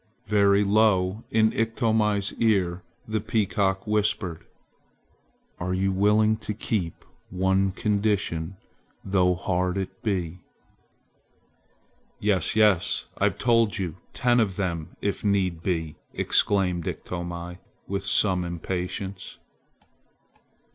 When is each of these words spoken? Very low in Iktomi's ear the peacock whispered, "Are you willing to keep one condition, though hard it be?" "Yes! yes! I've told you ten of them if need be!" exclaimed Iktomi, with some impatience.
Very 0.25 0.63
low 0.63 1.23
in 1.29 1.51
Iktomi's 1.51 2.33
ear 2.39 2.81
the 3.07 3.21
peacock 3.21 3.85
whispered, 3.85 4.47
"Are 5.59 5.75
you 5.75 5.91
willing 5.91 6.37
to 6.37 6.55
keep 6.55 7.05
one 7.29 7.69
condition, 7.69 8.57
though 9.05 9.35
hard 9.35 9.77
it 9.77 10.01
be?" 10.01 10.39
"Yes! 12.19 12.55
yes! 12.55 13.05
I've 13.19 13.37
told 13.37 13.77
you 13.77 13.95
ten 14.11 14.39
of 14.39 14.55
them 14.55 14.97
if 15.01 15.23
need 15.23 15.61
be!" 15.61 15.97
exclaimed 16.15 16.87
Iktomi, 16.87 17.59
with 17.87 18.03
some 18.07 18.43
impatience. 18.43 19.37